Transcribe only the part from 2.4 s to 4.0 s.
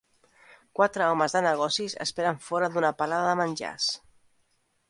fora d'una parada de menjars.